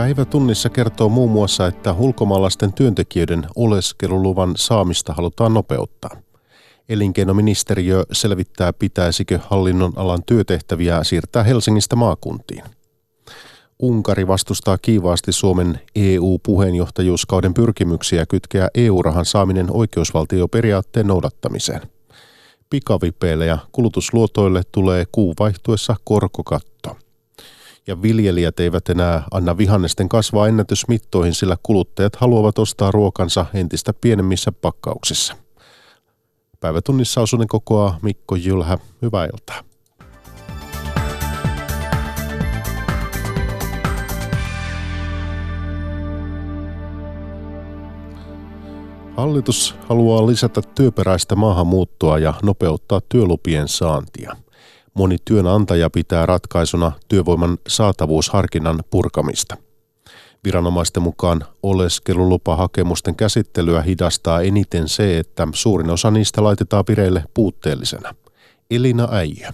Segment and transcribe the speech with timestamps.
[0.00, 6.16] Päivä tunnissa kertoo muun muassa, että ulkomaalaisten työntekijöiden oleskeluluvan saamista halutaan nopeuttaa.
[6.88, 12.64] Elinkeinoministeriö selvittää, pitäisikö hallinnon alan työtehtäviä siirtää Helsingistä maakuntiin.
[13.82, 21.80] Unkari vastustaa kiivaasti Suomen EU-puheenjohtajuuskauden pyrkimyksiä kytkeä EU-rahan saaminen oikeusvaltioperiaatteen noudattamiseen.
[22.70, 26.69] Pikavipeille ja kulutusluotoille tulee kuu vaihtuessa korkokatto.
[27.90, 34.52] Ja viljelijät eivät enää anna vihannesten kasvaa ennätysmittoihin, sillä kuluttajat haluavat ostaa ruokansa entistä pienemmissä
[34.52, 35.36] pakkauksissa.
[36.60, 38.78] Päivätunnissa osuuden kokoaa Mikko Jylhä.
[39.02, 39.62] Hyvää iltaa.
[49.16, 54.36] Hallitus haluaa lisätä työperäistä maahanmuuttoa ja nopeuttaa työlupien saantia.
[54.94, 59.56] Moni työnantaja pitää ratkaisuna työvoiman saatavuusharkinnan purkamista.
[60.44, 68.14] Viranomaisten mukaan oleskelulupahakemusten käsittelyä hidastaa eniten se, että suurin osa niistä laitetaan vireille puutteellisena.
[68.70, 69.52] Elina Äijä.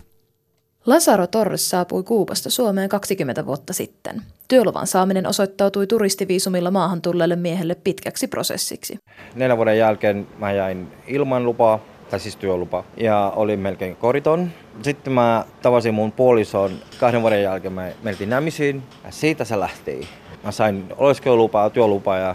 [0.87, 4.23] Lasaro Torres saapui Kuubasta Suomeen 20 vuotta sitten.
[4.49, 8.99] Työluvan saaminen osoittautui turistiviisumilla maahan tulleelle miehelle pitkäksi prosessiksi.
[9.35, 14.51] Neljän vuoden jälkeen mä jäin ilman lupaa, tai siis työlupa, ja olin melkein koriton.
[14.83, 20.09] Sitten mä tavasin mun puolison kahden vuoden jälkeen, mä mentiin naimisiin, ja siitä se lähti.
[20.45, 22.35] Mä sain oleskelulupaa, työlupaa ja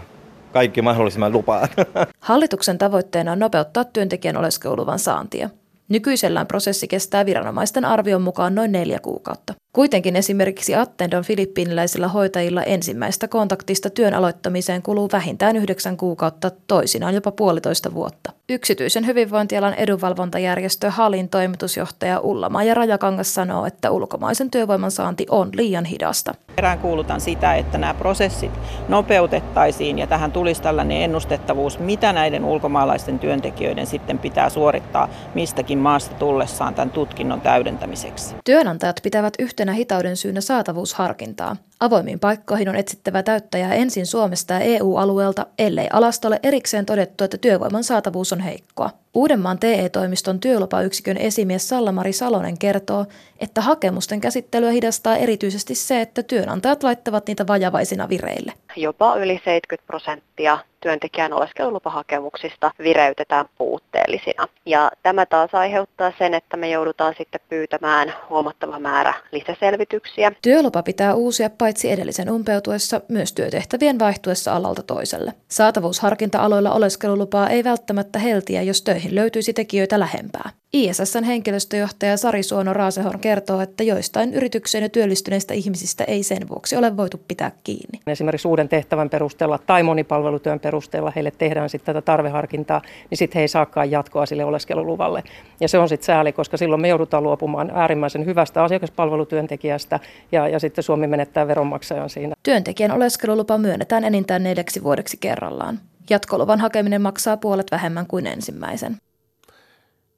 [0.52, 1.68] kaikki mahdollisimman lupaa.
[2.20, 5.50] Hallituksen tavoitteena on nopeuttaa työntekijän oleskeluluvan saantia.
[5.88, 9.54] Nykyisellään prosessi kestää viranomaisten arvion mukaan noin neljä kuukautta.
[9.76, 17.30] Kuitenkin esimerkiksi Attendon filippiiniläisillä hoitajilla ensimmäistä kontaktista työn aloittamiseen kuluu vähintään yhdeksän kuukautta, toisinaan jopa
[17.30, 18.32] puolitoista vuotta.
[18.48, 25.84] Yksityisen hyvinvointialan edunvalvontajärjestö Halin toimitusjohtaja Ulla ja Rajakangas sanoo, että ulkomaisen työvoiman saanti on liian
[25.84, 26.34] hidasta.
[26.58, 28.50] Erään kuulutan sitä, että nämä prosessit
[28.88, 36.14] nopeutettaisiin ja tähän tulisi tällainen ennustettavuus, mitä näiden ulkomaalaisten työntekijöiden sitten pitää suorittaa mistäkin maasta
[36.14, 38.34] tullessaan tämän tutkinnon täydentämiseksi.
[38.44, 41.56] Työnantajat pitävät yhtenä hitauden syynä saatavuusharkintaa.
[41.80, 47.38] Avoimiin paikkoihin on etsittävä täyttäjää ensin Suomesta ja EU-alueelta, ellei alasta ole erikseen todettu, että
[47.38, 48.90] työvoiman saatavuus on heikkoa.
[49.14, 53.06] Uudenmaan TE-toimiston työlupayksikön esimies Sallamari Salonen kertoo,
[53.40, 58.52] että hakemusten käsittelyä hidastaa erityisesti se, että työnantajat laittavat niitä vajavaisina vireille.
[58.76, 64.48] Jopa yli 70 prosenttia työntekijän oleskelulupahakemuksista vireytetään puutteellisina.
[64.66, 70.32] Ja tämä taas aiheuttaa sen, että me joudutaan sitten pyytämään huomattava määrä lisäselvityksiä.
[70.42, 75.32] Työlupa pitää uusia paitsi edellisen umpeutuessa, myös työtehtävien vaihtuessa alalta toiselle.
[75.48, 80.50] Saatavuusharkinta-aloilla oleskelulupaa ei välttämättä heltiä, jos töihin löytyisi tekijöitä lähempää.
[80.72, 86.96] ISSn henkilöstöjohtaja Sari Suono Raasehorn kertoo, että joistain yritykseen työllistyneistä ihmisistä ei sen vuoksi ole
[86.96, 88.00] voitu pitää kiinni.
[88.06, 93.42] Esimerkiksi uuden tehtävän perusteella tai monipalvelutyön perusteella heille tehdään sitten tätä tarveharkintaa, niin sitten he
[93.42, 95.22] ei saakaan jatkoa sille oleskeluluvalle.
[95.60, 100.00] Ja se on sitten sääli, koska silloin me joudutaan luopumaan äärimmäisen hyvästä asiakaspalvelutyöntekijästä
[100.32, 102.34] ja, ja sitten Suomi menettää veronmaksajan siinä.
[102.42, 105.80] Työntekijän oleskelulupa myönnetään enintään neljäksi vuodeksi kerrallaan.
[106.10, 108.96] Jatkoluvan hakeminen maksaa puolet vähemmän kuin ensimmäisen.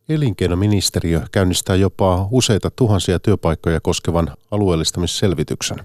[0.08, 5.78] Elinkeinoministeriö käynnistää jopa useita tuhansia työpaikkoja koskevan alueellistamisselvityksen.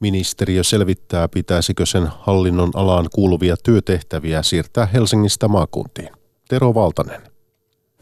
[0.00, 6.10] Ministeriö selvittää, pitäisikö sen hallinnon alaan kuuluvia työtehtäviä siirtää Helsingistä maakuntiin.
[6.48, 7.22] Tero Valtanen.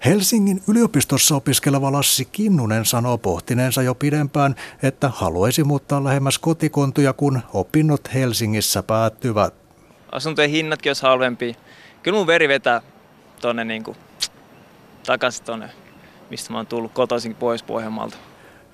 [0.05, 7.41] Helsingin yliopistossa opiskeleva Lassi Kinnunen sanoo pohtineensa jo pidempään, että haluaisi muuttaa lähemmäs kotikontuja, kun
[7.53, 9.62] opinnot Helsingissä päättyvät.
[10.13, 11.57] Asuntojen hinnatkin olisi halvempi.
[12.03, 12.83] Kyllä mun veri vetää
[13.41, 13.97] tonne niin kuin
[15.07, 15.71] takaisin tuonne,
[16.31, 18.17] mistä mä oon tullut kotoisin pois Pohjanmaalta.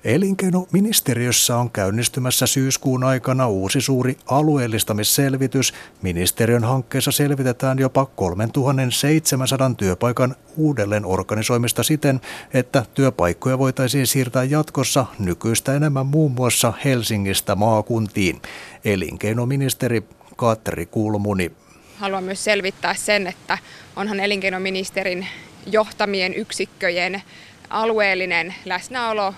[0.03, 5.73] Elinkeinoministeriössä on käynnistymässä syyskuun aikana uusi suuri alueellistamisselvitys.
[6.01, 12.21] Ministeriön hankkeessa selvitetään jopa 3700 työpaikan uudelleen organisoimista siten,
[12.53, 18.41] että työpaikkoja voitaisiin siirtää jatkossa nykyistä enemmän muun muassa Helsingistä maakuntiin.
[18.85, 20.03] Elinkeinoministeri
[20.39, 21.51] Katri Kulmuni.
[21.97, 23.57] Haluan myös selvittää sen, että
[23.95, 25.27] onhan elinkeinoministerin
[25.65, 27.21] johtamien yksikköjen
[27.69, 29.33] alueellinen läsnäolo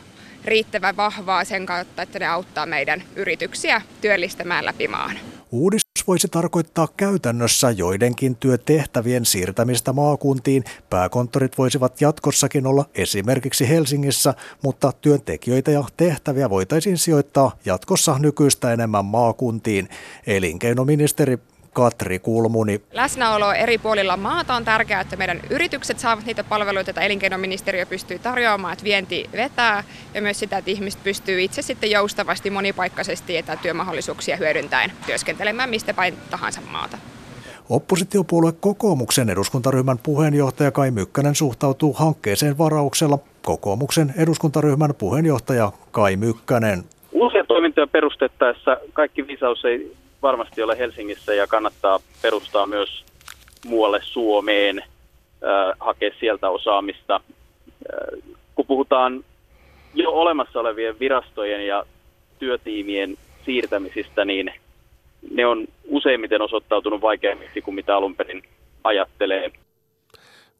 [0.45, 5.19] riittävän vahvaa sen kautta, että ne auttaa meidän yrityksiä työllistämään läpi maan.
[5.53, 10.63] Uudistus voisi tarkoittaa käytännössä joidenkin työtehtävien siirtämistä maakuntiin.
[10.89, 14.33] Pääkonttorit voisivat jatkossakin olla esimerkiksi Helsingissä,
[14.63, 19.89] mutta työntekijöitä ja tehtäviä voitaisiin sijoittaa jatkossa nykyistä enemmän maakuntiin.
[20.27, 21.37] Elinkeinoministeri
[21.73, 22.81] Katri Kulmuni.
[22.93, 28.19] Läsnäolo eri puolilla maata on tärkeää, että meidän yritykset saavat niitä palveluita, joita elinkeinoministeriö pystyy
[28.19, 29.83] tarjoamaan, että vienti vetää
[30.13, 36.13] ja myös sitä, että ihmiset pystyy itse sitten joustavasti monipaikkaisesti etätyömahdollisuuksia hyödyntäen työskentelemään mistä päin
[36.31, 36.97] tahansa maata.
[37.69, 43.19] Oppositiopuolue kokoomuksen eduskuntaryhmän puheenjohtaja Kai Mykkänen suhtautuu hankkeeseen varauksella.
[43.41, 46.83] Kokoomuksen eduskuntaryhmän puheenjohtaja Kai Mykkänen.
[47.11, 53.05] Uusia toimintoja perustettaessa kaikki viisaus ei varmasti ole Helsingissä ja kannattaa perustaa myös
[53.65, 57.15] muualle Suomeen, äh, hakea sieltä osaamista.
[57.15, 59.23] Äh, kun puhutaan
[59.93, 61.85] jo olemassa olevien virastojen ja
[62.39, 64.53] työtiimien siirtämisistä, niin
[65.31, 68.43] ne on useimmiten osoittautunut vaikeammiksi kuin mitä alun perin
[68.83, 69.51] ajattelee.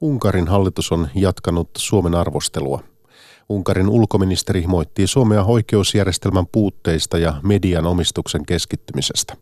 [0.02, 2.80] Unkarin hallitus on jatkanut Suomen arvostelua.
[3.50, 9.36] Unkarin ulkoministeri moittii Suomea oikeusjärjestelmän puutteista ja median omistuksen keskittymisestä.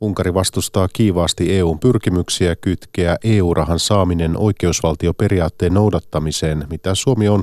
[0.00, 7.42] Unkari vastustaa kiivaasti EUn pyrkimyksiä kytkeä EU-rahan saaminen oikeusvaltioperiaatteen noudattamiseen, mitä Suomi on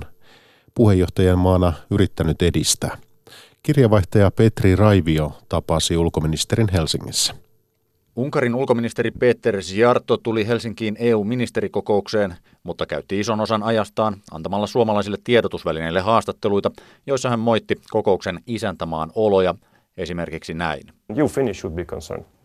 [0.74, 2.98] puheenjohtajan maana yrittänyt edistää.
[3.64, 7.34] Kirjavaihtaja Petri Raivio tapasi ulkoministerin Helsingissä.
[8.16, 16.02] Unkarin ulkoministeri Peter Ziarto tuli Helsinkiin EU-ministerikokoukseen, mutta käytti ison osan ajastaan antamalla suomalaisille tiedotusvälineille
[16.02, 16.72] haastatteluita,
[17.08, 19.56] joissa hän moitti kokouksen isäntämaan oloja
[19.98, 20.84] esimerkiksi näin.
[21.18, 22.37] You Finnish should be concerned.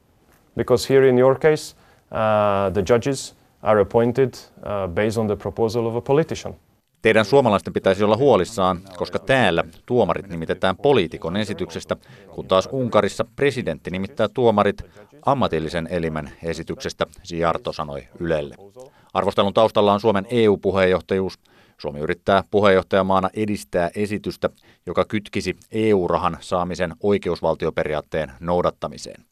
[0.56, 1.76] Because here in your case,
[2.10, 6.54] uh, the judges are appointed uh, based on the proposal of a politician.
[7.02, 11.96] Teidän suomalaisten pitäisi olla huolissaan, koska täällä tuomarit nimitetään poliitikon esityksestä,
[12.34, 14.84] kun taas Unkarissa presidentti nimittää tuomarit
[15.26, 18.54] ammatillisen elimen esityksestä, Siarto sanoi Ylelle.
[19.14, 21.38] Arvostelun taustalla on Suomen EU-puheenjohtajuus.
[21.78, 24.50] Suomi yrittää puheenjohtajamaana edistää esitystä,
[24.86, 29.24] joka kytkisi EU-rahan saamisen oikeusvaltioperiaatteen noudattamiseen.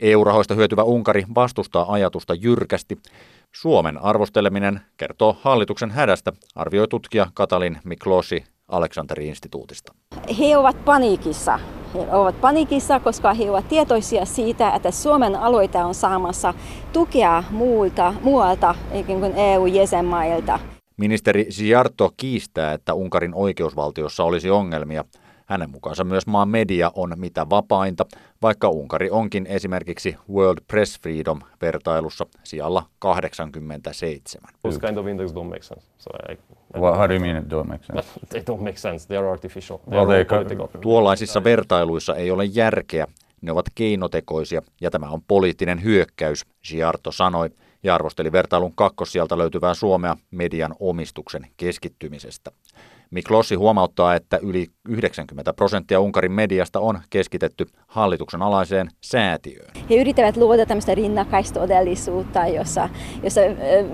[0.00, 2.98] EU-rahoista hyötyvä Unkari vastustaa ajatusta jyrkästi.
[3.54, 9.94] Suomen arvosteleminen kertoo hallituksen hädästä, arvioi tutkija Katalin Miklosi Aleksanteri-instituutista.
[10.38, 11.58] He ovat paniikissa.
[11.94, 16.54] He ovat paniikissa, koska he ovat tietoisia siitä, että Suomen aloite on saamassa
[16.92, 18.74] tukea muulta, muualta
[19.06, 20.58] kuin EU-jäsenmailta.
[20.96, 25.04] Ministeri Sijarto kiistää, että Unkarin oikeusvaltiossa olisi ongelmia–
[25.46, 28.06] hänen mukaansa myös maan media on mitä vapainta,
[28.42, 34.50] vaikka Unkari onkin esimerkiksi World Press Freedom vertailussa sijalla 87.
[34.62, 35.86] Those kind of index don't make sense.
[35.98, 38.20] So I, I well, how do you mean it don't make sense?
[38.28, 39.06] They don't make sense.
[39.06, 39.78] They are artificial.
[39.78, 40.66] They well, are they political.
[40.80, 43.06] Tuollaisissa vertailuissa ei ole järkeä.
[43.42, 47.50] Ne ovat keinotekoisia ja tämä on poliittinen hyökkäys, Giarto sanoi
[47.82, 52.52] ja arvosteli vertailun kakkossijalta löytyvää Suomea median omistuksen keskittymisestä.
[53.10, 59.70] Miklossi huomauttaa, että yli 90 prosenttia Unkarin mediasta on keskitetty hallituksen alaiseen säätiöön.
[59.90, 62.88] He yrittävät luoda tämmöistä rinnakkaistodellisuutta, jossa,
[63.22, 63.40] jossa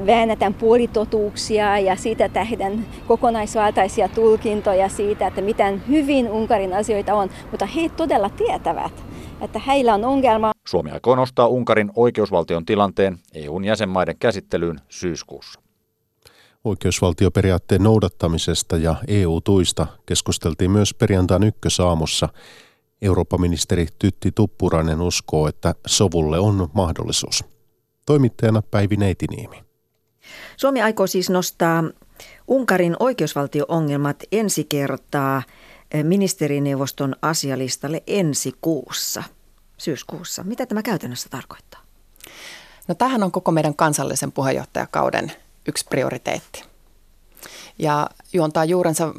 [0.06, 7.66] väännetään puolitotuuksia ja siitä tehdään kokonaisvaltaisia tulkintoja siitä, että miten hyvin Unkarin asioita on, mutta
[7.66, 9.04] he todella tietävät,
[9.40, 10.52] että heillä on ongelma.
[10.68, 15.61] Suomi aikoo nostaa Unkarin oikeusvaltion tilanteen EUn jäsenmaiden käsittelyyn syyskuussa.
[16.64, 22.28] Oikeusvaltioperiaatteen noudattamisesta ja EU-tuista keskusteltiin myös perjantain ykkösaamussa.
[23.02, 27.44] Eurooppa-ministeri Tytti Tuppurainen uskoo, että sovulle on mahdollisuus.
[28.06, 29.64] Toimittajana Päivi Neitiniimi.
[30.56, 31.84] Suomi aikoo siis nostaa
[32.48, 35.42] Unkarin oikeusvaltioongelmat ensi kertaa
[36.02, 39.22] ministerineuvoston asialistalle ensi kuussa,
[39.78, 40.42] syyskuussa.
[40.42, 41.80] Mitä tämä käytännössä tarkoittaa?
[42.88, 45.32] No tähän on koko meidän kansallisen puheenjohtajakauden
[45.68, 46.64] yksi prioriteetti.
[47.78, 49.12] Ja juontaa juurensa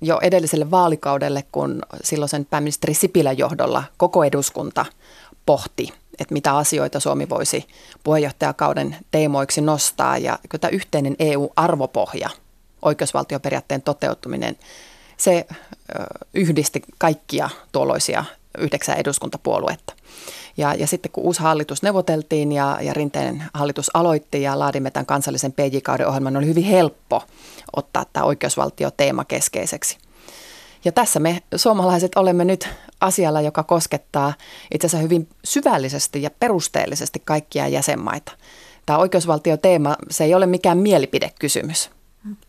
[0.00, 4.86] jo edelliselle vaalikaudelle, kun silloisen pääministeri Sipilän johdolla koko eduskunta
[5.46, 7.66] pohti, että mitä asioita Suomi voisi
[8.04, 10.18] puheenjohtajakauden teemoiksi nostaa.
[10.18, 12.30] Ja tämä yhteinen EU-arvopohja,
[12.82, 14.56] oikeusvaltioperiaatteen toteutuminen,
[15.16, 15.46] se
[16.34, 18.24] yhdisti kaikkia tuolloisia
[18.58, 19.94] yhdeksän eduskuntapuoluetta.
[20.56, 25.06] Ja, ja sitten kun uusi hallitus neuvoteltiin ja, ja Rinteen hallitus aloitti ja laadimme tämän
[25.06, 27.22] kansallisen PJ-kauden ohjelman, niin oli hyvin helppo
[27.76, 29.98] ottaa tämä oikeusvaltio-teema keskeiseksi.
[30.84, 32.68] Ja tässä me suomalaiset olemme nyt
[33.00, 34.34] asialla, joka koskettaa
[34.74, 38.32] itse asiassa hyvin syvällisesti ja perusteellisesti kaikkia jäsenmaita.
[38.86, 41.90] Tämä oikeusvaltio-teema, se ei ole mikään mielipidekysymys.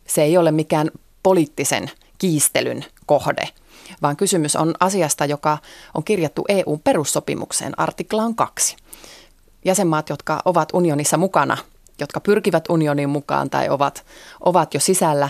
[0.08, 0.92] Se ei ole mikään
[1.24, 3.50] poliittisen kiistelyn kohde–
[4.02, 5.58] vaan kysymys on asiasta, joka
[5.94, 8.76] on kirjattu EUn perussopimukseen artiklaan 2.
[9.66, 11.58] Jäsenmaat, jotka ovat unionissa mukana,
[12.00, 14.06] jotka pyrkivät unionin mukaan tai ovat,
[14.46, 15.30] ovat jo sisällä,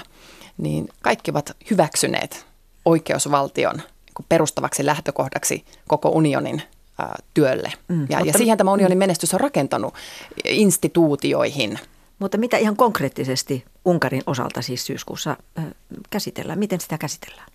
[0.58, 2.46] niin kaikki ovat hyväksyneet
[2.86, 3.82] oikeusvaltion
[4.30, 6.62] perustavaksi lähtökohdaksi koko unionin
[7.34, 7.74] työlle.
[7.88, 9.94] Mm, ja, ja siihen tämä unionin menestys on rakentanut
[10.46, 11.80] instituutioihin.
[12.20, 15.38] Mutta mitä ihan konkreettisesti Unkarin osalta siis syyskuussa
[16.10, 16.60] käsitellään?
[16.60, 17.48] Miten sitä käsitellään?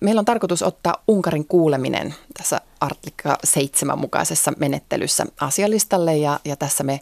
[0.00, 6.84] Meillä on tarkoitus ottaa Unkarin kuuleminen tässä artikla 7 mukaisessa menettelyssä asialistalle ja, ja tässä
[6.84, 7.00] me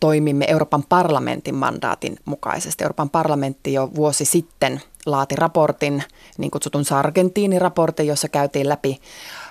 [0.00, 2.84] toimimme Euroopan parlamentin mandaatin mukaisesti.
[2.84, 6.02] Euroopan parlamentti jo vuosi sitten laati raportin,
[6.38, 9.00] niin kutsutun Sargentini-raportin, jossa käytiin läpi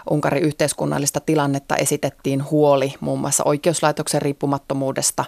[0.10, 5.26] Unkarin yhteiskunnallista tilannetta, esitettiin huoli muun muassa oikeuslaitoksen riippumattomuudesta,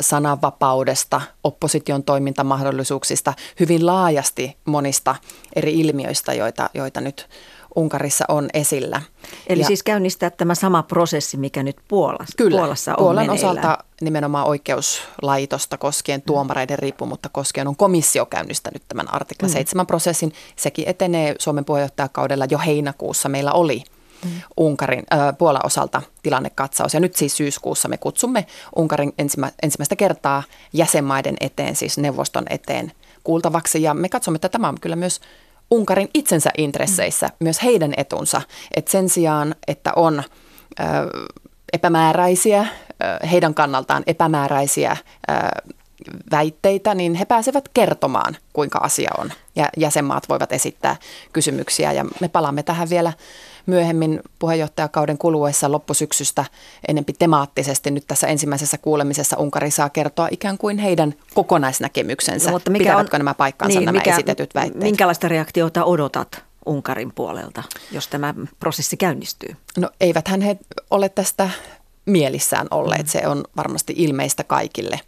[0.00, 5.16] sananvapaudesta, opposition toimintamahdollisuuksista, hyvin laajasti monista
[5.56, 7.28] eri ilmiöistä, joita, joita nyt
[7.76, 9.02] Unkarissa on esillä.
[9.46, 13.50] Eli ja, siis käynnistää tämä sama prosessi, mikä nyt Puolassa, kyllä, Puolassa on Puolan meneillään.
[13.50, 19.52] osalta nimenomaan oikeuslaitosta koskien, tuomareiden riippumuutta koskien on komissio käynnistänyt tämän artikla mm.
[19.52, 20.32] 7 prosessin.
[20.56, 23.28] Sekin etenee Suomen puheenjohtajakaudella jo heinäkuussa.
[23.28, 23.82] Meillä oli
[24.24, 24.30] mm.
[24.56, 26.94] Unkarin, äh, Puolan osalta tilannekatsaus.
[26.94, 28.46] Ja nyt siis syyskuussa me kutsumme
[28.76, 32.92] Unkarin ensimmä, ensimmäistä kertaa jäsenmaiden eteen, siis neuvoston eteen
[33.24, 33.82] kuultavaksi.
[33.82, 35.20] Ja me katsomme, että tämä on kyllä myös
[35.70, 37.32] Unkarin itsensä intresseissä, mm.
[37.44, 38.42] myös heidän etunsa.
[38.76, 40.22] Että sen sijaan, että on
[40.80, 40.84] ö,
[41.72, 44.96] epämääräisiä, ö, heidän kannaltaan epämääräisiä
[45.30, 45.32] ö,
[46.30, 49.32] väitteitä, niin he pääsevät kertomaan, kuinka asia on.
[49.56, 50.96] Ja jäsenmaat voivat esittää
[51.32, 53.12] kysymyksiä ja me palaamme tähän vielä
[53.66, 56.44] myöhemmin puheenjohtajakauden kuluessa loppusyksystä
[56.88, 57.90] enempi temaattisesti.
[57.90, 62.50] Nyt tässä ensimmäisessä kuulemisessa Unkari saa kertoa ikään kuin heidän kokonaisnäkemyksensä.
[62.50, 64.82] No, mutta mikä Pitävätkö on, nämä paikkaansa niin, nämä mikä, esitetyt väitteet?
[64.82, 67.62] Minkälaista reaktiota odotat Unkarin puolelta,
[67.92, 69.56] jos tämä prosessi käynnistyy?
[69.78, 70.58] No eiväthän he
[70.90, 71.50] ole tästä
[72.06, 73.08] mielissään olleet.
[73.08, 75.00] Se on varmasti ilmeistä kaikille.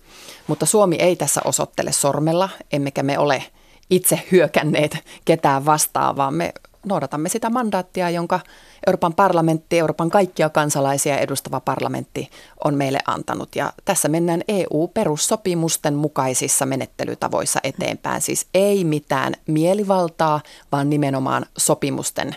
[0.47, 3.45] Mutta Suomi ei tässä osoittele sormella, emmekä me ole
[3.91, 6.53] itse hyökänneet ketään vastaan, vaan me
[6.87, 8.41] noudatamme sitä mandaattia, jonka
[8.87, 12.31] Euroopan parlamentti, Euroopan kaikkia kansalaisia edustava parlamentti
[12.65, 13.57] on meille antanut.
[13.57, 18.21] Ja tässä mennään EU-perussopimusten mukaisissa menettelytavoissa eteenpäin.
[18.21, 20.41] Siis ei mitään mielivaltaa,
[20.73, 22.35] vaan nimenomaan sopimusten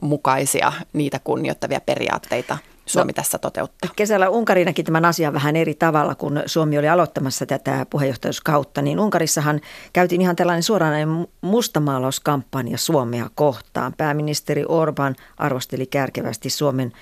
[0.00, 3.90] mukaisia, niitä kunnioittavia periaatteita– Suomi no, tässä toteuttaa.
[3.96, 8.82] Kesällä Unkari näki tämän asian vähän eri tavalla, kun Suomi oli aloittamassa tätä puheenjohtajuuskautta.
[8.82, 9.60] Niin Unkarissahan
[9.92, 13.94] käytiin ihan tällainen suoranainen mustamaalauskampanja Suomea kohtaan.
[13.96, 16.92] Pääministeri Orban arvosteli kärkevästi Suomen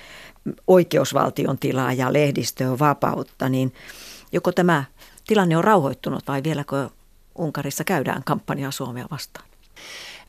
[0.67, 3.49] oikeusvaltion tilaa ja lehdistöön vapautta.
[3.49, 3.73] Niin
[4.31, 4.83] joko tämä
[5.27, 6.89] tilanne on rauhoittunut vai vieläkö
[7.37, 9.47] Unkarissa käydään kampanjaa Suomea vastaan?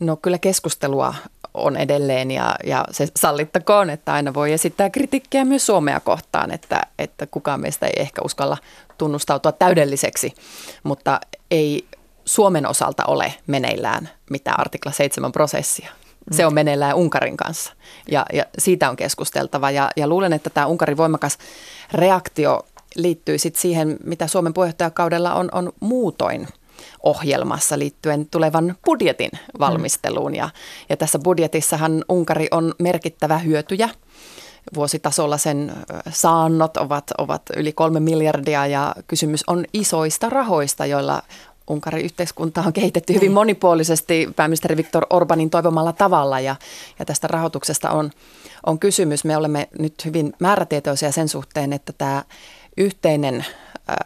[0.00, 1.14] No kyllä keskustelua
[1.56, 6.82] on edelleen ja, ja se sallittakoon, että aina voi esittää kritiikkiä myös Suomea kohtaan, että,
[6.98, 8.56] että kukaan meistä ei ehkä uskalla
[8.98, 10.34] tunnustautua täydelliseksi,
[10.82, 11.20] mutta
[11.50, 11.86] ei
[12.24, 15.90] Suomen osalta ole meneillään mitään artikla 7 prosessia.
[16.30, 17.72] Se on meneillään Unkarin kanssa
[18.10, 21.38] ja, ja siitä on keskusteltava ja, ja luulen, että tämä Unkarin voimakas
[21.92, 26.48] reaktio liittyy sitten siihen, mitä Suomen puheenjohtajakaudella on, on muutoin–
[27.02, 30.34] ohjelmassa liittyen tulevan budjetin valmisteluun.
[30.34, 30.50] Ja,
[30.88, 33.88] ja tässä budjetissahan Unkari on merkittävä hyötyjä.
[34.74, 35.72] Vuositasolla sen
[36.10, 41.22] saannot ovat, ovat yli kolme miljardia ja kysymys on isoista rahoista, joilla
[41.70, 43.32] Unkarin yhteiskunta on kehitetty hyvin niin.
[43.32, 46.56] monipuolisesti pääministeri Viktor Orbanin toivomalla tavalla ja,
[46.98, 48.10] ja tästä rahoituksesta on,
[48.66, 49.24] on kysymys.
[49.24, 52.24] Me olemme nyt hyvin määrätietoisia sen suhteen, että tämä
[52.76, 53.44] yhteinen
[53.90, 53.96] äh,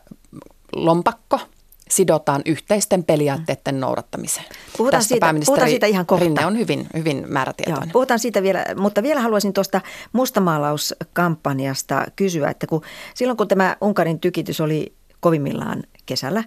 [0.72, 1.40] lompakko–
[1.90, 4.46] sidotaan yhteisten periaatteiden noudattamiseen.
[4.76, 6.24] Puhutaan siitä, puhutaan siitä ihan kohta.
[6.24, 7.86] Rinne on hyvin, hyvin määrätietoinen.
[7.88, 9.80] Joo, puhutaan siitä vielä, mutta vielä haluaisin tuosta
[10.12, 12.82] mustamaalauskampanjasta kysyä, että kun,
[13.14, 16.44] silloin kun tämä Unkarin tykitys oli kovimmillaan kesällä,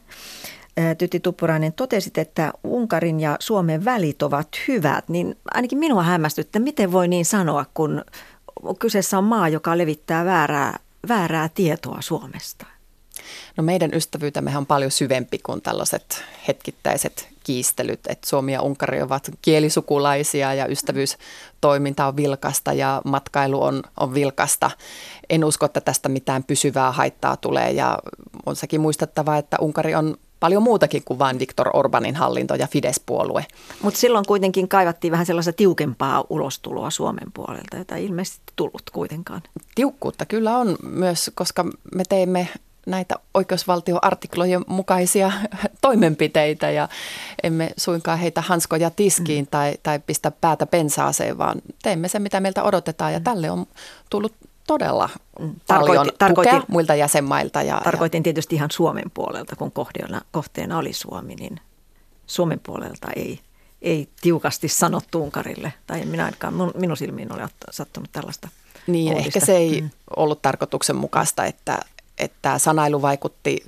[0.98, 6.92] Tytti Tuppurainen, totesit, että Unkarin ja Suomen välit ovat hyvät, niin ainakin minua hämmästyttää, miten
[6.92, 8.04] voi niin sanoa, kun
[8.80, 12.66] kyseessä on maa, joka levittää väärää, väärää tietoa Suomesta.
[13.58, 19.32] No meidän ystävyytemme on paljon syvempi kuin tällaiset hetkittäiset kiistelyt, että Suomi ja Unkari ovat
[19.42, 24.72] kielisukulaisia ja ystävyystoiminta on vilkasta ja matkailu on, on vilkasta.
[25.30, 28.00] En usko, että tästä mitään pysyvää haittaa tulee ja
[28.46, 33.46] on sekin muistettava, että Unkari on paljon muutakin kuin vain Viktor Orbanin hallinto ja Fidesz-puolue.
[33.82, 39.42] Mutta silloin kuitenkin kaivattiin vähän sellaista tiukempaa ulostuloa Suomen puolelta, jota ei ilmeisesti tullut kuitenkaan.
[39.76, 41.66] Tiukkuutta kyllä on myös, koska
[41.96, 42.50] me teemme
[42.86, 45.32] näitä oikeusvaltioartiklojen mukaisia
[45.82, 46.90] toimenpiteitä ja
[47.44, 49.50] emme suinkaan heitä hanskoja tiskiin mm.
[49.52, 53.24] tai, tai pistä päätä pensaaseen, vaan teemme sen, mitä meiltä odotetaan ja mm.
[53.24, 53.66] tälle on
[54.10, 54.34] tullut
[54.68, 55.10] todella
[55.40, 55.56] mm.
[55.68, 57.62] paljon tarkoitin, tukea muilta jäsenmailta.
[57.62, 61.60] Ja, tarkoitin tietysti ihan Suomen puolelta, kun kohteena, kohteena oli Suomi, niin
[62.28, 63.40] Suomen puolelta ei,
[63.82, 68.50] ei tiukasti sanottu Unkarille, tai minä ainakaan minun silmiin ole sattunut tällaista
[68.88, 69.90] Niin, ehkä se ei mm.
[70.16, 71.80] ollut tarkoituksenmukaista, että,
[72.18, 73.66] että sanailu vaikutti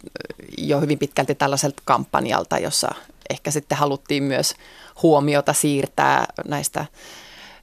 [0.58, 2.90] jo hyvin pitkälti tällaiselta kampanjalta, jossa
[3.30, 4.56] ehkä sitten haluttiin myös
[5.04, 6.86] huomiota siirtää näistä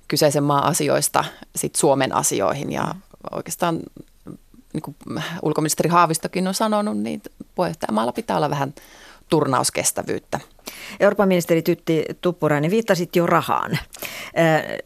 [0.09, 1.25] kyseisen maan asioista
[1.57, 2.73] sit Suomen asioihin.
[2.73, 2.95] Ja
[3.31, 3.81] oikeastaan
[4.73, 4.97] niin kuin
[5.43, 7.23] ulkoministeri Haavistokin on sanonut, niin
[7.55, 8.75] puheenjohtajamaalla pitää olla vähän
[9.33, 10.41] turnauskestävyyttä.
[11.01, 13.79] Euroopan ministeri Tytti Tuppurainen, viittasit jo rahaan.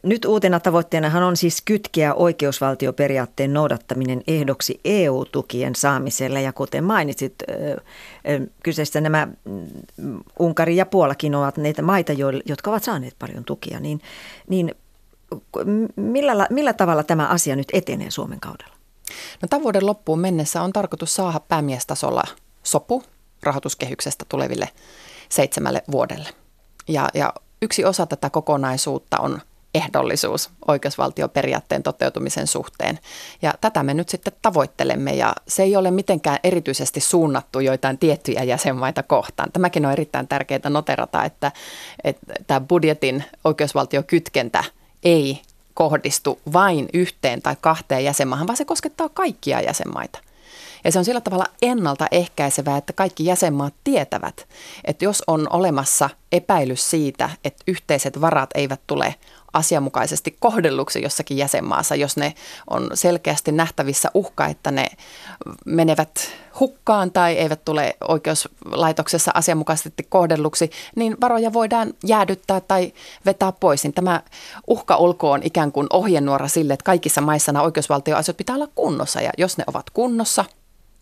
[0.03, 6.43] Nyt uutena tavoitteenahan on siis kytkeä oikeusvaltioperiaatteen noudattaminen ehdoksi EU-tukien saamiselle.
[6.43, 7.35] Ja kuten mainitsit,
[8.63, 12.13] kyseessä nämä mm, Unkari ja Puolakin ovat niitä maita,
[12.45, 13.81] jotka ovat saaneet paljon tukia.
[13.81, 14.01] Niin,
[14.49, 14.75] niin
[15.97, 18.75] millä, millä tavalla tämä asia nyt etenee Suomen kaudella?
[19.43, 22.23] No, tämän vuoden loppuun mennessä on tarkoitus saada päämiestasolla
[22.63, 23.03] sopu
[23.43, 24.69] rahoituskehyksestä tuleville
[25.29, 26.29] seitsemälle vuodelle.
[26.89, 29.41] Ja, ja yksi osa tätä kokonaisuutta on
[29.75, 32.99] ehdollisuus oikeusvaltioperiaatteen toteutumisen suhteen.
[33.43, 38.43] Ja tätä me nyt sitten tavoittelemme ja se ei ole mitenkään erityisesti suunnattu joitain tiettyjä
[38.43, 39.53] jäsenmaita kohtaan.
[39.53, 41.53] Tämäkin on erittäin tärkeää noterata, että,
[42.05, 44.65] että tämä budjetin oikeusvaltiokytkentä
[45.03, 45.43] ei
[45.75, 50.19] kohdistu vain yhteen tai kahteen jäsenmaahan, vaan se koskettaa kaikkia jäsenmaita.
[50.87, 54.49] Ja se on sillä tavalla ennaltaehkäisevää, että kaikki jäsenmaat tietävät,
[54.85, 59.15] että jos on olemassa epäilys siitä, että yhteiset varat eivät tule
[59.53, 62.35] asianmukaisesti kohdelluksi jossakin jäsenmaassa, jos ne
[62.71, 64.87] on selkeästi nähtävissä uhka, että ne
[65.65, 66.11] menevät
[66.61, 72.93] hukkaan tai eivät tule oikeuslaitoksessa asianmukaisesti kohdelluksi, niin varoja voidaan jäädyttää tai
[73.27, 73.83] vetää pois.
[73.85, 74.23] Niin tämä
[74.67, 79.31] uhka olkoon ikään kuin ohjenuora sille, että kaikissa maissa nämä oikeusvaltioasiat pitää olla kunnossa ja
[79.39, 80.45] jos ne ovat kunnossa,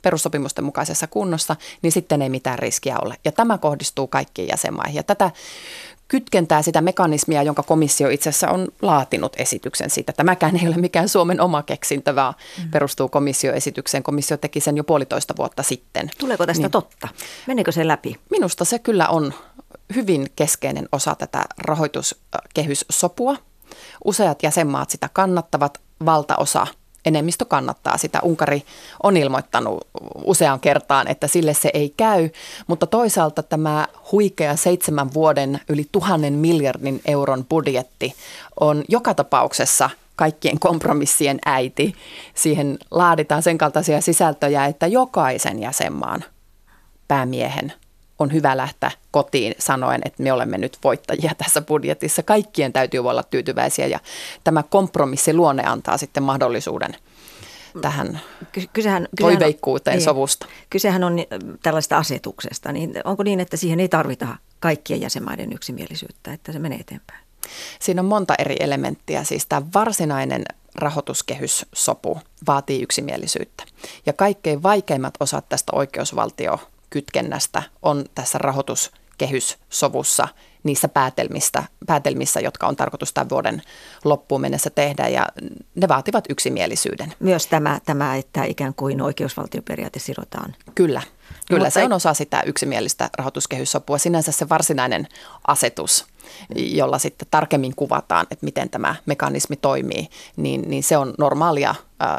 [0.04, 3.16] perussopimusten mukaisessa kunnossa, niin sitten ei mitään riskiä ole.
[3.24, 4.96] Ja tämä kohdistuu kaikkiin jäsenmaihin.
[4.96, 5.30] Ja tätä
[6.08, 10.12] kytkentää sitä mekanismia, jonka komissio itse asiassa on laatinut esityksen siitä.
[10.12, 12.70] Tämäkään ei ole mikään Suomen oma keksintö, vaan mm.
[12.70, 14.02] perustuu komissioesitykseen.
[14.02, 16.10] Komissio teki sen jo puolitoista vuotta sitten.
[16.18, 17.08] Tuleeko tästä niin, totta?
[17.46, 18.16] Meneekö se läpi?
[18.30, 19.34] Minusta se kyllä on
[19.94, 23.36] hyvin keskeinen osa tätä rahoituskehyssopua.
[24.04, 26.66] Useat jäsenmaat sitä kannattavat, valtaosa–
[27.04, 28.20] enemmistö kannattaa sitä.
[28.22, 28.62] Unkari
[29.02, 29.88] on ilmoittanut
[30.24, 32.30] useaan kertaan, että sille se ei käy,
[32.66, 38.14] mutta toisaalta tämä huikea seitsemän vuoden yli tuhannen miljardin euron budjetti
[38.60, 41.94] on joka tapauksessa kaikkien kompromissien äiti.
[42.34, 46.24] Siihen laaditaan sen kaltaisia sisältöjä, että jokaisen jäsenmaan
[47.08, 47.72] päämiehen
[48.18, 52.22] on hyvä lähteä kotiin sanoen, että me olemme nyt voittajia tässä budjetissa.
[52.22, 54.00] Kaikkien täytyy olla tyytyväisiä ja
[54.44, 56.96] tämä kompromissiluonne antaa sitten mahdollisuuden
[57.80, 58.20] tähän
[58.72, 60.46] kysehän, toiveikkuuteen niin, sovusta.
[60.70, 61.16] Kysehän on
[61.62, 66.78] tällaista asetuksesta, niin onko niin, että siihen ei tarvita kaikkien jäsenmaiden yksimielisyyttä, että se menee
[66.78, 67.24] eteenpäin?
[67.80, 69.24] Siinä on monta eri elementtiä.
[69.24, 73.64] Siis tämä varsinainen rahoituskehyssopu vaatii yksimielisyyttä.
[74.06, 76.60] Ja kaikkein vaikeimmat osat tästä oikeusvaltio
[76.94, 80.28] kytkennästä on tässä rahoituskehyssovussa
[80.62, 83.62] niissä päätelmistä, päätelmissä, jotka on tarkoitus tämän vuoden
[84.04, 85.26] loppuun mennessä tehdä ja
[85.74, 87.12] ne vaativat yksimielisyyden.
[87.20, 90.54] Myös tämä, tämä että ikään kuin oikeusvaltioperiaate sidotaan.
[90.74, 91.02] Kyllä,
[91.48, 93.98] kyllä se on osa sitä yksimielistä rahoituskehyssopua.
[93.98, 95.08] Sinänsä se varsinainen
[95.46, 96.06] asetus,
[96.56, 101.74] jolla sitten tarkemmin kuvataan, että miten tämä mekanismi toimii, niin, niin se on normaalia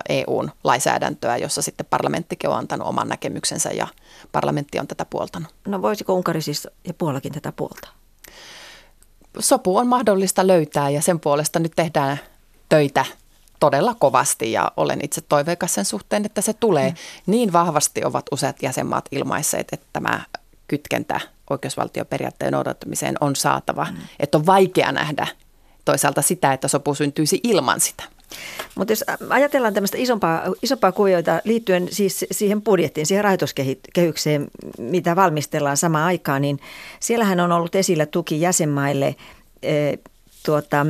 [0.09, 3.87] EUn lainsäädäntöä, jossa sitten parlamenttikin on antanut oman näkemyksensä ja
[4.31, 5.49] parlamentti on tätä puoltanut.
[5.67, 7.87] No voisiko Unkari siis ja Puolakin tätä puolta?
[9.39, 12.19] Sopu on mahdollista löytää ja sen puolesta nyt tehdään
[12.69, 13.05] töitä
[13.59, 16.89] todella kovasti ja olen itse toiveikas sen suhteen, että se tulee.
[16.89, 16.95] Mm.
[17.25, 20.21] Niin vahvasti ovat useat jäsenmaat ilmaisseet, että tämä
[20.67, 23.87] kytkentä oikeusvaltioperiaatteen noudattamiseen on saatava.
[23.91, 23.97] Mm.
[24.19, 25.27] Että on vaikea nähdä
[25.85, 28.03] toisaalta sitä, että sopu syntyisi ilman sitä.
[28.75, 34.47] Mutta jos ajatellaan tämmöistä isompaa, isompaa kuvioita liittyen siis siihen budjettiin, siihen rahoituskehykseen,
[34.77, 36.59] mitä valmistellaan samaan aikaan, niin
[36.99, 39.15] siellähän on ollut esillä tuki jäsenmaille,
[39.61, 39.99] eh,
[40.45, 40.85] tuota,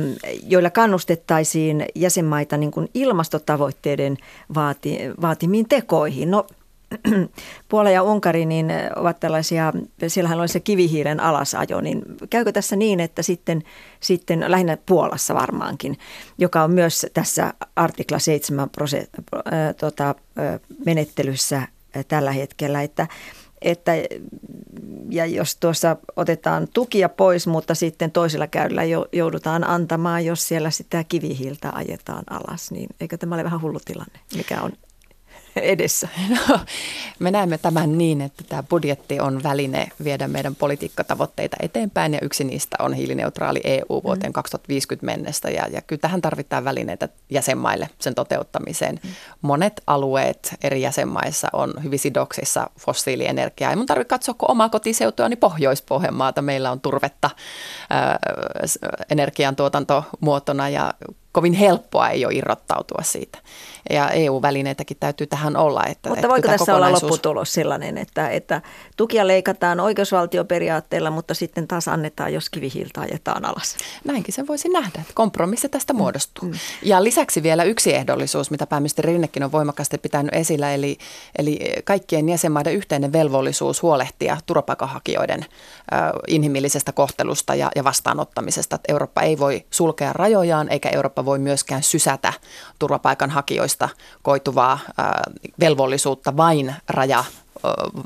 [0.46, 4.16] joilla kannustettaisiin jäsenmaita niin kuin ilmastotavoitteiden
[4.54, 6.30] vaati, vaatimiin tekoihin.
[6.30, 6.46] No
[7.68, 9.72] Puola ja Unkari niin ovat tällaisia,
[10.06, 13.62] siellähän on se kivihiilen alasajo, niin käykö tässä niin, että sitten,
[14.00, 15.98] sitten lähinnä Puolassa varmaankin,
[16.38, 21.62] joka on myös tässä artikla 7 prosent, äh, tota, äh, menettelyssä
[22.08, 23.06] tällä hetkellä, että,
[23.62, 23.92] että
[25.10, 28.82] ja jos tuossa otetaan tukia pois, mutta sitten toisella käyllä
[29.12, 34.20] joudutaan antamaan, jos siellä sitä kivihiiltä ajetaan alas, niin eikö tämä ole vähän hullu tilanne,
[34.36, 34.72] mikä on
[35.62, 36.08] edessä?
[36.28, 36.58] No,
[37.18, 42.44] me näemme tämän niin, että tämä budjetti on väline viedä meidän politiikkatavoitteita eteenpäin ja yksi
[42.44, 44.32] niistä on hiilineutraali EU vuoteen mm.
[44.32, 49.00] 2050 mennessä ja, ja kyllä tähän tarvitaan välineitä jäsenmaille sen toteuttamiseen.
[49.02, 49.10] Mm.
[49.42, 53.70] Monet alueet eri jäsenmaissa on hyvin sidoksissa fossiilienergiaa.
[53.70, 57.30] Ei mun tarvitse katsoa, kun omaa kotiseutua, niin Pohjois-Pohjanmaata meillä on turvetta
[57.90, 58.18] ää,
[59.10, 60.94] energiantuotantomuotona ja
[61.32, 63.38] kovin helppoa ei ole irrottautua siitä.
[63.90, 65.84] Ja EU-välineitäkin täytyy tähän olla.
[65.84, 67.02] Että, mutta voiko tässä kokonaisuus...
[67.02, 68.62] olla lopputulos sellainen, että, että
[68.96, 73.76] tukia leikataan oikeusvaltioperiaatteella, mutta sitten taas annetaan, jos kivihiiltä ajetaan alas?
[74.04, 75.96] Näinkin se voisi nähdä, että kompromissi tästä mm.
[75.96, 76.48] muodostuu.
[76.48, 76.54] Mm.
[76.82, 80.98] Ja lisäksi vielä yksi ehdollisuus, mitä pääministeri Rinnekin on voimakkaasti pitänyt esillä, eli,
[81.38, 88.76] eli kaikkien jäsenmaiden yhteinen velvollisuus huolehtia turvapaikanhakijoiden äh, inhimillisestä kohtelusta ja, ja vastaanottamisesta.
[88.76, 92.32] Että Eurooppa ei voi sulkea rajojaan, eikä Eurooppa voi myöskään sysätä
[92.78, 93.75] turvapaikanhakijoista
[94.22, 94.78] koituvaa
[95.60, 97.24] velvollisuutta vain raja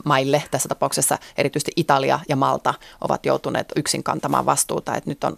[0.04, 5.36] maille, tässä tapauksessa erityisesti Italia ja Malta ovat joutuneet yksin kantamaan vastuuta, että nyt on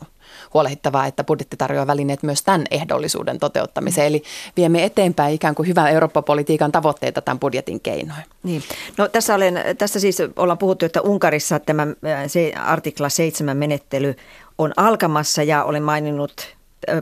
[0.54, 4.06] huolehdittavaa, että budjetti tarjoaa välineet myös tämän ehdollisuuden toteuttamiseen.
[4.06, 4.22] Eli
[4.56, 8.22] viemme eteenpäin ikään kuin hyvän Eurooppa-politiikan tavoitteita tämän budjetin keinoin.
[8.42, 8.62] Niin.
[8.96, 11.86] No, tässä, olen, tässä siis ollaan puhuttu, että Unkarissa tämä
[12.26, 14.14] se artikla 7 menettely
[14.58, 16.56] on alkamassa ja olen maininnut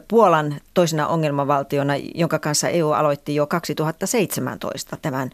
[0.09, 5.31] Puolan toisena ongelmavaltiona, jonka kanssa EU aloitti jo 2017 tämän,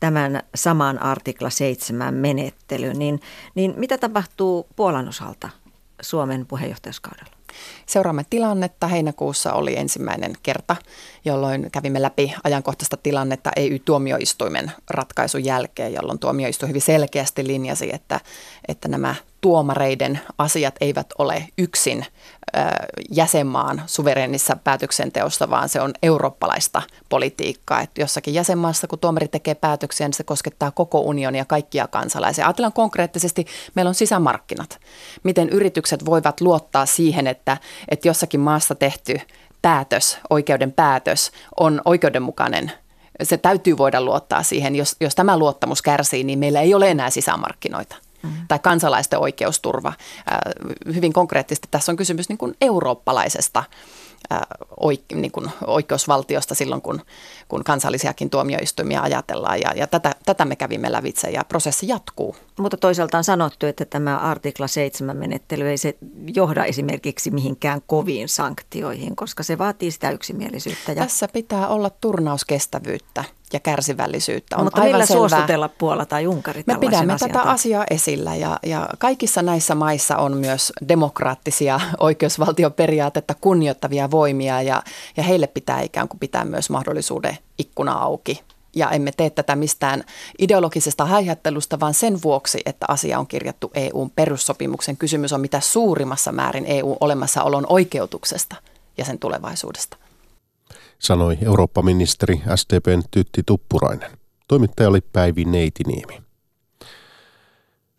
[0.00, 3.20] tämän saman artikla 7 menettelyn, niin,
[3.54, 5.48] niin mitä tapahtuu Puolan osalta
[6.02, 7.40] Suomen puheenjohtajuuskaudella?
[7.86, 8.86] Seuraamme tilannetta.
[8.86, 10.76] Heinäkuussa oli ensimmäinen kerta,
[11.24, 18.20] jolloin kävimme läpi ajankohtaista tilannetta EU-tuomioistuimen ratkaisun jälkeen, jolloin tuomioistuin hyvin selkeästi linjasi, että,
[18.68, 22.06] että nämä tuomareiden asiat eivät ole yksin
[23.10, 27.80] jäsenmaan suverenissa päätöksenteossa, vaan se on eurooppalaista politiikkaa.
[27.80, 32.46] Että jossakin jäsenmaassa, kun tuomari tekee päätöksiä, niin se koskettaa koko unionia, kaikkia kansalaisia.
[32.46, 34.80] Ajatellaan konkreettisesti, meillä on sisämarkkinat.
[35.22, 37.56] Miten yritykset voivat luottaa siihen, että,
[37.88, 39.20] että jossakin maassa tehty
[39.62, 42.72] päätös, oikeuden päätös on oikeudenmukainen
[43.22, 44.76] se täytyy voida luottaa siihen.
[44.76, 48.30] Jos, jos tämä luottamus kärsii, niin meillä ei ole enää sisämarkkinoita mm.
[48.48, 49.92] tai kansalaisten oikeusturva.
[50.94, 53.64] Hyvin konkreettisesti tässä on kysymys niin kuin eurooppalaisesta
[54.80, 55.32] oik, niin
[55.66, 57.02] oikeusvaltiosta silloin, kun,
[57.50, 59.60] kun kansallisiakin tuomioistuimia ajatellaan.
[59.60, 62.36] Ja, ja tätä, tätä me kävimme lävitse ja prosessi jatkuu.
[62.58, 65.96] Mutta toisaalta on sanottu, että tämä artikla 7 menettely ei se
[66.34, 70.92] johda esimerkiksi mihinkään koviin sanktioihin, koska se vaatii sitä yksimielisyyttä.
[70.92, 71.02] Ja...
[71.02, 74.56] Tässä pitää olla turnauskestävyyttä ja kärsivällisyyttä.
[74.56, 75.28] On Mutta millä selvää.
[75.28, 80.36] suostutella Puola tai Unkari Me pidämme tätä asiaa esillä ja, ja kaikissa näissä maissa on
[80.36, 84.82] myös demokraattisia oikeusvaltioperiaatetta kunnioittavia voimia ja,
[85.16, 88.40] ja heille pitää ikään kuin pitää myös mahdollisuuden ikkuna auki
[88.76, 90.04] ja emme tee tätä mistään
[90.38, 94.96] ideologisesta haihattelusta, vaan sen vuoksi, että asia on kirjattu EUn perussopimuksen.
[94.96, 98.56] Kysymys on mitä suurimmassa määrin EUn olemassaolon oikeutuksesta
[98.98, 99.96] ja sen tulevaisuudesta
[101.00, 104.10] sanoi Eurooppa-ministeri SDPn Tytti Tuppurainen.
[104.48, 106.22] Toimittaja oli Päivi Neitiniemi.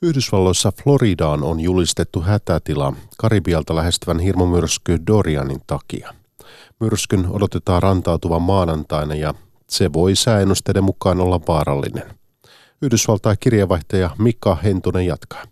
[0.01, 6.13] Yhdysvalloissa Floridaan on julistettu hätätila Karibialta lähestyvän hirmumyrsky Dorianin takia.
[6.81, 9.33] Myrskyn odotetaan rantautuvan maanantaina ja
[9.67, 12.03] se voi sääennusteiden mukaan olla vaarallinen.
[12.81, 15.43] Yhdysvaltain kirjeenvaihtaja Mika Hentunen jatkaa.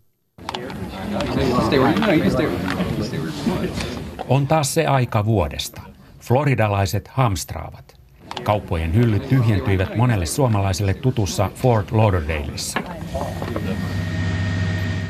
[4.29, 5.81] On taas se aika vuodesta.
[6.19, 7.99] Floridalaiset hamstraavat.
[8.43, 12.79] Kauppojen hyllyt tyhjentyivät monelle suomalaiselle tutussa Fort Lauderdaleissa.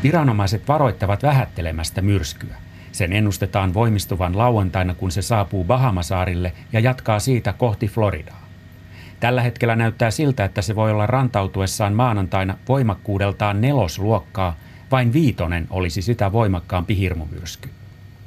[0.03, 2.68] Viranomaiset varoittavat vähättelemästä myrskyä.
[2.91, 8.49] Sen ennustetaan voimistuvan lauantaina, kun se saapuu Bahamasaarille ja jatkaa siitä kohti Floridaa.
[9.19, 14.55] Tällä hetkellä näyttää siltä, että se voi olla rantautuessaan maanantaina voimakkuudeltaan nelosluokkaa,
[14.91, 17.69] vain viitonen olisi sitä voimakkaampi hirmumyrsky.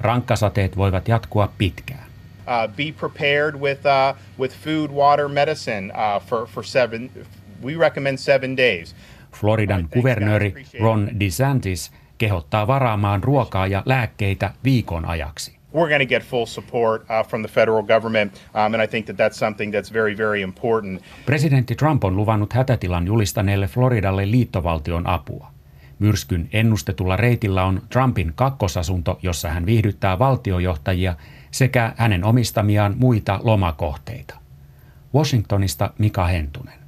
[0.01, 2.05] Rankkasateet voivat jatkua pitkään.
[2.43, 7.11] Uh, be prepared with uh, with food, water, medicine uh, for for seven.
[7.65, 8.97] We recommend seven days.
[9.33, 11.93] Floridan kuvernööri Ron DeSantis
[12.23, 15.59] kehottaa varaamaan ruokaa ja lääkkeitä viikon ajaksi.
[15.75, 19.07] We're going to get full support uh, from the federal government, um, and I think
[19.07, 21.03] that that's something that's very, very important.
[21.27, 25.51] Presidentti Trump on luvannut hätätilan julistaneelle Floridalle liittovaltion apua.
[25.99, 31.15] Myrskyn ennustetulla reitillä on Trumpin kakkosasunto, jossa hän viihdyttää valtiojohtajia
[31.51, 34.35] sekä hänen omistamiaan muita lomakohteita.
[35.15, 36.82] Washingtonista Mika Hentunen.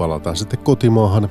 [0.00, 1.30] Palataan sitten kotimaahan.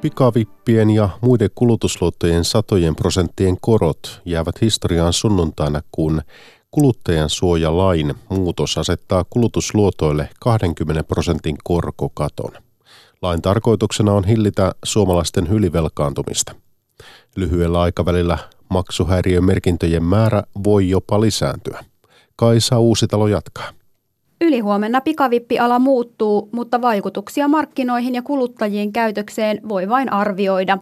[0.00, 6.22] Pikavippien ja muiden kulutusluottojen satojen prosenttien korot jäävät historiaan sunnuntaina, kun
[6.70, 12.52] kuluttajan suojalain muutos asettaa kulutusluotoille 20 prosentin korkokaton.
[13.22, 16.54] Lain tarkoituksena on hillitä suomalaisten ylivelkaantumista.
[17.36, 18.38] Lyhyellä aikavälillä
[18.70, 21.84] maksuhäiriömerkintöjen määrä voi jopa lisääntyä.
[22.36, 23.83] Kaisa Uusitalo jatkaa.
[24.40, 30.78] Ylihuomenna pikavippiala muuttuu, mutta vaikutuksia markkinoihin ja kuluttajien käytökseen voi vain arvioida.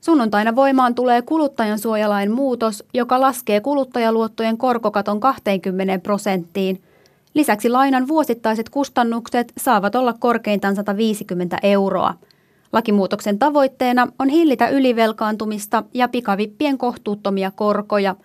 [0.00, 6.82] Sunnuntaina voimaan tulee kuluttajan suojalain muutos, joka laskee kuluttajaluottojen korkokaton 20 prosenttiin.
[7.34, 12.14] Lisäksi lainan vuosittaiset kustannukset saavat olla korkeintaan 150 euroa.
[12.72, 18.16] Lakimuutoksen tavoitteena on hillitä ylivelkaantumista ja pikavippien kohtuuttomia korkoja.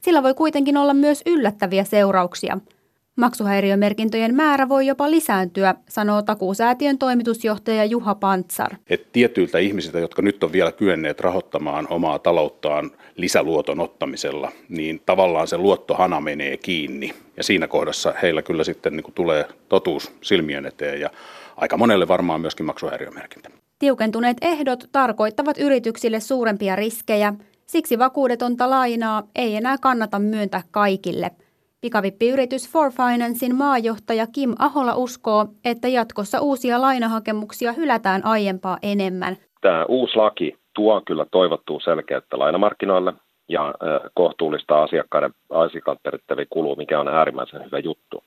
[0.00, 2.58] Sillä voi kuitenkin olla myös yllättäviä seurauksia–
[3.16, 8.74] Maksuhäiriömerkintöjen määrä voi jopa lisääntyä, sanoo takuusäätiön toimitusjohtaja Juha Pantsar.
[8.90, 15.48] Et tietyiltä ihmisiltä, jotka nyt on vielä kyenneet rahoittamaan omaa talouttaan lisäluoton ottamisella, niin tavallaan
[15.48, 17.14] se luottohana menee kiinni.
[17.36, 21.10] Ja siinä kohdassa heillä kyllä sitten niin tulee totuus silmien eteen ja
[21.56, 23.50] aika monelle varmaan myöskin maksuhäiriömerkintä.
[23.78, 27.34] Tiukentuneet ehdot tarkoittavat yrityksille suurempia riskejä,
[27.66, 31.30] siksi vakuudetonta lainaa ei enää kannata myöntää kaikille–
[31.84, 39.36] Pikavippiyritys For Financein maajohtaja Kim Ahola uskoo, että jatkossa uusia lainahakemuksia hylätään aiempaa enemmän.
[39.60, 43.12] Tämä uusi laki tuo kyllä toivottua selkeyttä lainamarkkinoille
[43.48, 43.74] ja
[44.14, 48.24] kohtuullista asiakkaiden asiakkaan perittäviä kuluu, mikä on äärimmäisen hyvä juttu.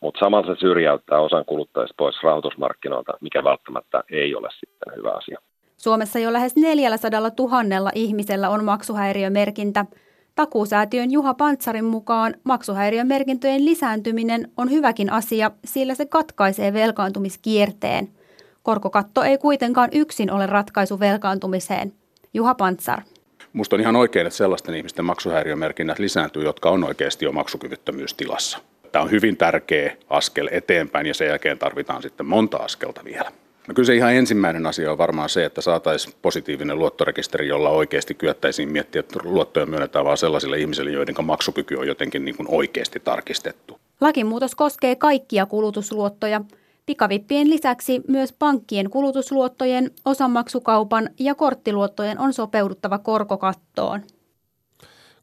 [0.00, 5.38] Mutta samalla se syrjäyttää osan kuluttajista pois rahoitusmarkkinoilta, mikä välttämättä ei ole sitten hyvä asia.
[5.76, 9.84] Suomessa jo lähes 400 000 ihmisellä on maksuhäiriömerkintä–
[10.34, 18.08] Takuusäätiön Juha Pantsarin mukaan maksuhäiriömerkintöjen lisääntyminen on hyväkin asia, sillä se katkaisee velkaantumiskierteen.
[18.62, 21.92] Korkokatto ei kuitenkaan yksin ole ratkaisu velkaantumiseen.
[22.34, 23.00] Juha Pantsar.
[23.52, 28.58] Minusta on ihan oikein, että sellaisten ihmisten maksuhäiriömerkinnät lisääntyy, jotka on oikeasti jo maksukyvyttömyystilassa.
[28.92, 33.32] Tämä on hyvin tärkeä askel eteenpäin ja sen jälkeen tarvitaan sitten monta askelta vielä.
[33.68, 38.14] No kyllä se ihan ensimmäinen asia on varmaan se, että saataisiin positiivinen luottorekisteri, jolla oikeasti
[38.14, 43.00] kyettäisiin miettiä, että luottoja myönnetään vain sellaisille ihmisille, joiden maksukyky on jotenkin niin kuin oikeasti
[43.00, 43.80] tarkistettu.
[44.00, 46.40] Lakimuutos koskee kaikkia kulutusluottoja.
[46.86, 54.00] Pikavippien lisäksi myös pankkien kulutusluottojen, osamaksukaupan ja korttiluottojen on sopeuduttava korkokattoon.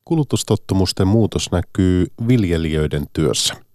[0.05, 3.66] Kulutustottumusten muutos näkyy viljelijöiden työssä.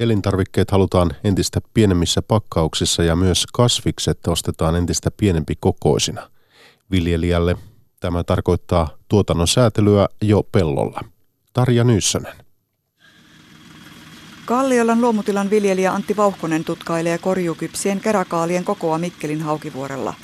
[0.00, 6.30] Elintarvikkeet halutaan entistä pienemmissä pakkauksissa ja myös kasvikset ostetaan entistä pienempi kokoisina.
[6.90, 7.56] Viljelijälle
[8.00, 11.00] tämä tarkoittaa tuotannon säätelyä jo pellolla.
[11.52, 12.34] Tarja Nyyssönen.
[14.44, 20.14] Kalliolan luomutilan viljelijä Antti Vauhkonen tutkailee korjukypsien keräkaalien kokoa Mikkelin haukivuorella.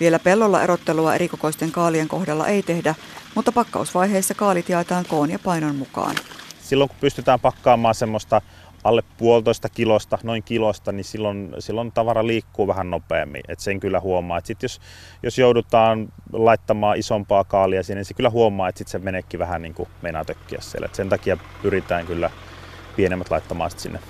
[0.00, 2.94] Vielä pellolla erottelua erikokoisten kaalien kohdalla ei tehdä,
[3.34, 6.16] mutta pakkausvaiheessa kaalit jaetaan koon ja painon mukaan.
[6.60, 8.42] Silloin kun pystytään pakkaamaan semmoista
[8.84, 13.42] alle puolitoista kilosta, noin kilosta, niin silloin, silloin tavara liikkuu vähän nopeammin.
[13.48, 14.38] Et sen kyllä huomaa.
[14.38, 14.80] Et sit jos,
[15.22, 19.74] jos joudutaan laittamaan isompaa kaalia sinne, niin se kyllä huomaa, että se meneekin vähän niin
[19.74, 19.88] kuin
[20.26, 20.84] tökkiä siellä.
[20.84, 22.30] Et sen takia pyritään kyllä
[22.96, 24.00] pienemmät laittamaan sinne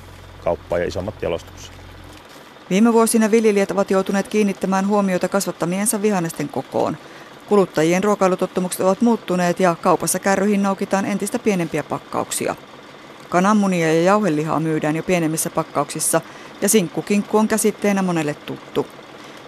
[0.45, 1.79] kauppaan ja isommat jalostukseen.
[2.71, 6.97] Viime vuosina viljelijät ovat joutuneet kiinnittämään huomiota kasvattamiensa vihannesten kokoon.
[7.49, 12.55] Kuluttajien ruokailutottumukset ovat muuttuneet ja kaupassa kärryihin noukitaan entistä pienempiä pakkauksia.
[13.31, 16.21] Kananmunia ja jauhelihaa myydään jo pienemmissä pakkauksissa
[16.63, 18.87] ja sinkkukinkku on käsitteenä monelle tuttu.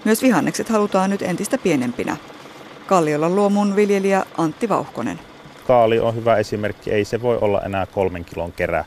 [0.05, 2.17] Myös vihannekset halutaan nyt entistä pienempinä.
[2.87, 5.19] Kalliolla luomun viljelijä Antti Vauhkonen.
[5.67, 8.85] Kaali on hyvä esimerkki, ei se voi olla enää kolmen kilon kerä,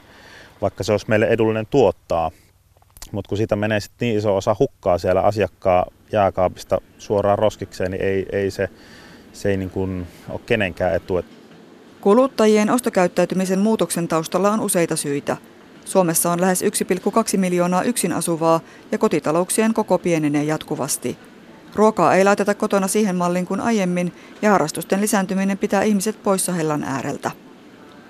[0.62, 2.32] vaikka se olisi meille edullinen tuottaa.
[3.12, 8.04] Mutta kun siitä menee sitten niin iso osa hukkaa siellä asiakkaan jääkaapista suoraan roskikseen, niin
[8.04, 8.70] ei, ei se,
[9.34, 11.22] se ei niin kuin ole kenenkään etu.
[12.06, 15.38] Kuluttajien ostokäyttäytymisen muutoksen taustalla on useita syitä.
[15.86, 18.60] Suomessa on lähes 1,2 miljoonaa yksin asuvaa
[18.92, 21.18] ja kotitalouksien koko pienenee jatkuvasti.
[21.76, 26.84] Ruokaa ei laiteta kotona siihen malliin kuin aiemmin ja harrastusten lisääntyminen pitää ihmiset poissa hellan
[26.84, 27.32] ääreltä.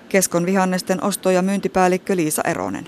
[0.09, 2.87] Keskon vihannesten osto- ja myyntipäällikkö Liisa Eronen.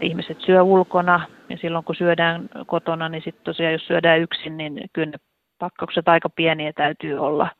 [0.00, 4.80] Ihmiset syö ulkona ja silloin kun syödään kotona, niin sitten tosiaan jos syödään yksin, niin
[4.92, 5.18] kyllä
[5.58, 7.50] pakkaukset aika pieniä täytyy olla–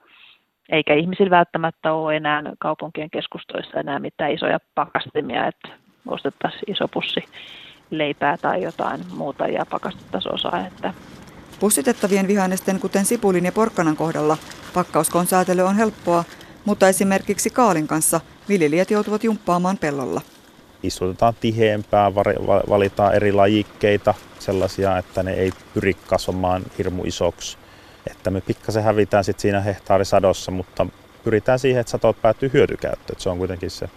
[0.69, 5.69] eikä ihmisillä välttämättä ole enää kaupunkien keskustoissa enää mitään isoja pakastimia, että
[6.07, 7.25] ostettaisiin iso pussi
[7.91, 10.67] leipää tai jotain muuta ja pakastettaisiin osaa.
[10.67, 10.95] Että
[11.61, 14.37] Pussitettavien vihannesten, kuten sipulin ja porkkanan kohdalla,
[14.75, 16.25] pakkauskon säätely on helppoa,
[16.65, 20.21] mutta esimerkiksi kaalin kanssa viljelijät joutuvat jumppaamaan pellolla.
[20.83, 22.15] Istutetaan tiheämpää,
[22.69, 27.59] valitaan eri lajikkeita, sellaisia, että ne ei pyri kasvamaan hirmu isoksi
[28.11, 30.87] että me pikkasen hävitään sitten siinä hehtaarisadossa, mutta
[31.25, 33.21] pyritään siihen, että satot päätyy hyötykäyttöön.
[33.21, 33.89] Se on kuitenkin se,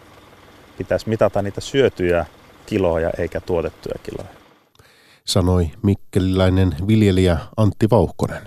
[0.78, 2.26] pitäisi mitata niitä syötyjä
[2.66, 4.30] kiloja eikä tuotettuja kiloja.
[5.26, 8.42] Sanoi mikkeliläinen viljelijä Antti Vauhkonen.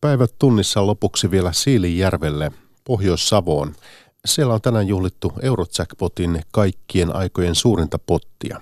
[0.00, 2.52] Päivät tunnissa lopuksi vielä Siilijärvelle,
[2.84, 3.74] Pohjois-Savoon.
[4.24, 8.60] Siellä on tänään juhlittu Eurojackpotin kaikkien aikojen suurinta pottia.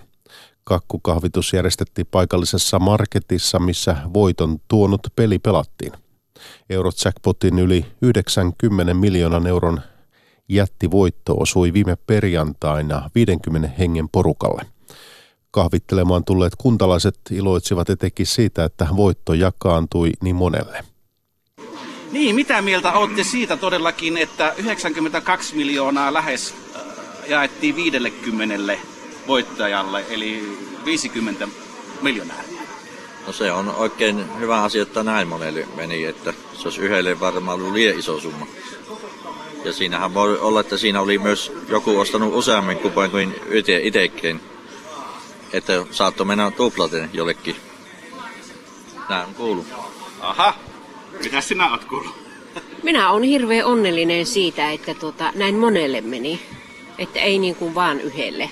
[0.68, 5.92] Kakkukahvitus järjestettiin paikallisessa marketissa, missä voiton tuonut peli pelattiin.
[6.70, 9.80] Eurojackpotin yli 90 miljoonan euron
[10.48, 14.62] jättivoitto osui viime perjantaina 50 hengen porukalle.
[15.50, 20.84] Kahvittelemaan tulleet kuntalaiset iloitsivat etenkin siitä, että voitto jakaantui niin monelle.
[22.12, 26.82] Niin, mitä mieltä olette siitä todellakin, että 92 miljoonaa lähes äh,
[27.28, 28.97] jaettiin 50
[29.28, 31.48] voittajalle, eli 50
[32.02, 32.42] miljoonaa?
[33.26, 37.60] No se on oikein hyvä asia, että näin monelle meni, että se olisi yhdelle varmaan
[37.60, 38.46] ollut liian iso summa.
[39.64, 43.34] Ja siinähän voi olla, että siinä oli myös joku ostanut useammin kupoin kuin
[43.82, 44.40] itsekin.
[45.52, 47.56] Että saattoi mennä tuplaten jollekin.
[49.08, 49.66] Näin on kuullut.
[50.20, 50.54] Aha,
[51.24, 52.14] mitä sinä oot kuullut?
[52.82, 56.40] Minä olen hirveän onnellinen siitä, että tota, näin monelle meni.
[56.98, 58.50] Että ei niin kuin vaan yhdelle.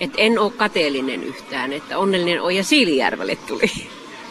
[0.00, 3.70] Et en ole kateellinen yhtään, että onnellinen on ja Siilijärvelle tuli.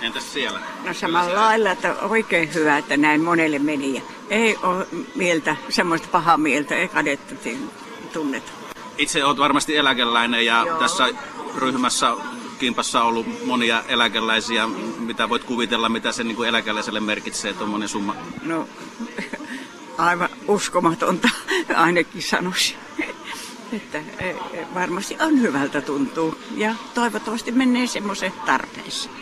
[0.01, 0.59] Entäs siellä?
[0.85, 3.95] No samalla lailla, että oikein hyvä, että näin monelle meni.
[3.95, 7.35] Ja ei ole mieltä, semmoista pahaa mieltä, ei kadetta
[8.13, 8.51] tunneta.
[8.97, 10.79] Itse olet varmasti eläkeläinen ja Joo.
[10.79, 11.07] tässä
[11.57, 12.13] ryhmässä
[12.59, 14.67] kimpassa on ollut monia eläkeläisiä.
[14.99, 18.15] Mitä voit kuvitella, mitä se niin kuin eläkeläiselle merkitsee tuommoinen summa?
[18.41, 18.67] No
[19.97, 21.29] aivan uskomatonta
[21.75, 22.77] ainakin sanoisin.
[23.73, 29.15] Että e, e, varmasti on hyvältä tuntuu ja toivottavasti menee semmoisen tarpeeseen.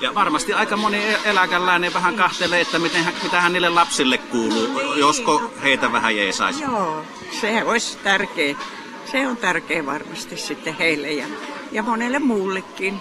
[0.00, 4.92] Ja varmasti aika moni e- eläkeläinen vähän kahtelee, että miten, mitä hän niille lapsille kuuluu,
[4.92, 6.62] josko heitä vähän jeesaisi.
[6.62, 7.04] Joo,
[7.40, 8.56] se olisi tärkeä.
[9.12, 11.26] Se on tärkeä varmasti sitten heille ja,
[11.72, 13.00] ja monelle muullekin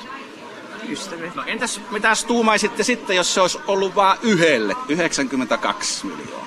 [0.89, 1.31] ystäville.
[1.35, 6.42] No entäs mitä tuumaisitte sitten, jos se olisi ollut vain yhdelle, 92 miljoonaa?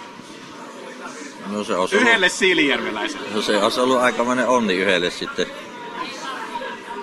[1.52, 2.32] No se olisi Yhdelle ollut...
[2.32, 3.28] siilijärveläiselle.
[3.34, 5.46] No se olisi ollut aikamoinen onni yhdelle sitten.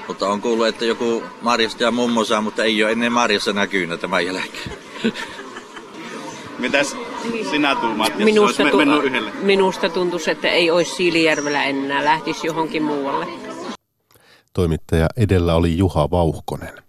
[0.08, 4.02] Mutta on kuullut, että joku Marjasta ja mummo saa, mutta ei ole ennen Marjassa näkynyt
[4.02, 4.78] tämän jälkeen.
[6.60, 6.96] Mitäs
[7.52, 9.32] sinä tuumaat, jos minusta, olisi mennyt yhdelle?
[9.42, 13.28] Minusta tuntuisi, että ei olisi Siilijärvellä enää, lähtisi johonkin muualle.
[14.54, 16.83] Toimittaja edellä oli Juha Vauhkonen.